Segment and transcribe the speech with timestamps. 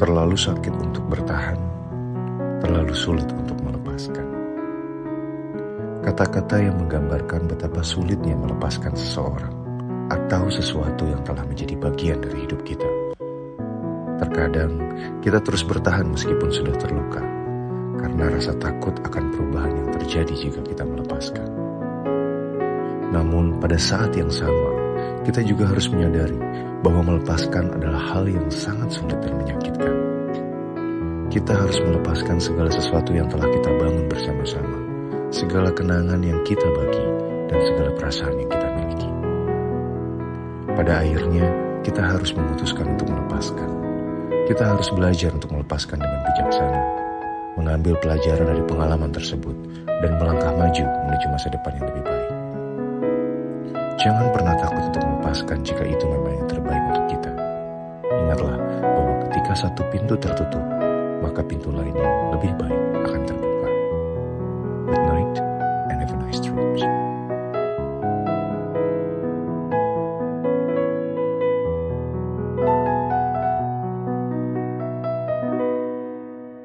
[0.00, 1.60] Terlalu sakit untuk bertahan,
[2.64, 4.24] terlalu sulit untuk melepaskan.
[6.00, 9.52] Kata-kata yang menggambarkan betapa sulitnya melepaskan seseorang
[10.08, 12.88] atau sesuatu yang telah menjadi bagian dari hidup kita.
[14.24, 14.80] Terkadang
[15.20, 17.20] kita terus bertahan meskipun sudah terluka,
[18.00, 21.44] karena rasa takut akan perubahan yang terjadi jika kita melepaskan.
[23.12, 24.69] Namun, pada saat yang sama,
[25.24, 26.36] kita juga harus menyadari
[26.80, 29.94] bahwa melepaskan adalah hal yang sangat sulit dan menyakitkan.
[31.30, 34.76] Kita harus melepaskan segala sesuatu yang telah kita bangun bersama-sama,
[35.30, 37.06] segala kenangan yang kita bagi,
[37.52, 39.10] dan segala perasaan yang kita miliki.
[40.74, 41.46] Pada akhirnya,
[41.84, 43.70] kita harus memutuskan untuk melepaskan.
[44.50, 46.80] Kita harus belajar untuk melepaskan dengan bijaksana,
[47.60, 49.54] mengambil pelajaran dari pengalaman tersebut,
[49.86, 52.30] dan melangkah maju menuju masa depan yang lebih baik.
[54.00, 54.79] Jangan pernah takut
[55.30, 57.32] melepaskan jika itu memang yang terbaik untuk kita.
[58.10, 60.64] Ingatlah bahwa ketika satu pintu tertutup,
[61.22, 63.49] maka pintu lain yang lebih baik akan terbuka.